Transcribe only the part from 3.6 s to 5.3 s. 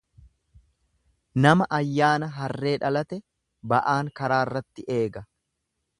ba'aan karaarratti eega.